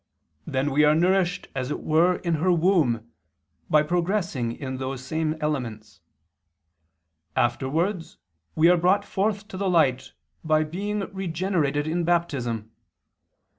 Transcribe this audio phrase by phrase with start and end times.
[0.47, 3.11] Then we are nourished as it were in her womb,
[3.69, 6.01] by progressing in those same elements.
[7.35, 8.17] Afterwards
[8.55, 12.71] we are brought forth to the light by being regenerated in baptism.